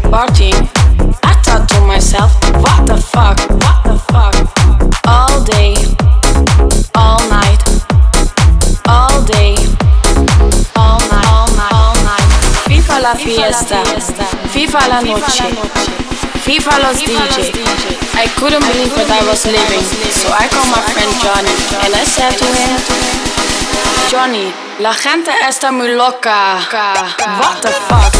people 0.00 0.10
partying, 0.10 0.68
I 1.24 1.34
thought 1.44 1.68
to 1.68 1.80
myself, 1.86 2.32
what 2.62 2.86
the 2.86 2.96
fuck, 2.96 3.38
what 3.60 3.78
the 3.84 3.98
fuck? 4.10 4.34
All 5.06 5.42
day, 5.44 5.74
all 6.94 7.20
night, 7.28 7.60
all 8.88 9.22
day, 9.24 9.56
all 10.76 11.00
night, 11.08 11.26
all 11.26 11.48
night, 11.56 11.72
all 11.72 11.94
night. 12.04 12.28
FIFA 12.68 13.00
la 13.00 13.14
fiesta, 13.14 13.82
FIFA 14.52 14.88
la 14.88 15.00
noche, 15.00 15.48
FIFA 16.44 16.78
los 16.82 16.98
DJ. 16.98 17.52
I 18.14 18.26
couldn't 18.36 18.64
believe 18.64 18.94
that 18.96 19.10
I 19.10 19.22
was 19.26 19.44
leaving, 19.46 19.84
so 20.12 20.28
I 20.32 20.46
called 20.48 20.68
my 20.70 20.82
friend 20.92 21.12
Johnny 21.22 21.54
and 21.84 21.94
I 21.94 22.04
said 22.04 22.36
to 22.36 22.44
him, 22.44 22.72
Johnny, 24.10 24.52
la 24.78 24.92
gente 24.94 25.30
está 25.48 25.72
muy 25.72 25.94
loca. 25.94 26.58
What 27.38 27.62
the 27.62 27.70
fuck? 27.88 28.19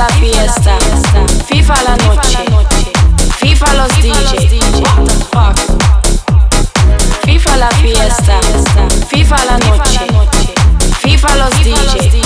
La 0.00 0.08
fiesta, 0.14 0.78
FIFA 1.46 1.74
la 1.82 1.96
noche, 1.96 2.38
FIFA 3.38 3.74
los 3.74 3.88
DJ. 4.00 4.58
What 4.80 5.04
the 5.04 5.14
fuck? 5.30 5.56
FIFA 7.26 7.56
la 7.56 7.68
fiesta, 7.82 8.40
FIFA 9.10 9.36
la 9.44 9.58
noche, 9.58 10.00
FIFA 11.02 11.36
los 11.36 11.50
DJ. 11.62 12.22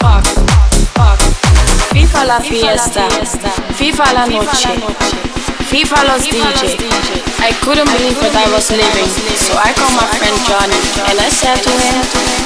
What 0.00 0.22
the 0.24 0.82
fuck? 0.94 1.20
FIFA 1.92 2.24
la 2.24 2.40
fiesta, 2.40 3.06
FIFA 3.78 4.12
la 4.12 4.26
noche, 4.26 4.68
FIFA 5.70 6.04
los 6.08 6.22
DJ. 6.24 6.76
I 7.38 7.52
couldn't 7.62 7.88
believe 7.88 8.18
that 8.20 8.34
I 8.34 8.50
was 8.52 8.68
leaving, 8.70 9.10
so 9.36 9.54
I 9.54 9.72
called 9.74 9.94
my 9.94 10.06
friend 10.18 10.36
Johnny 10.48 10.80
and 11.08 11.20
I 11.20 11.30
said 11.30 11.62
to 11.62 11.70
him, 11.70 12.45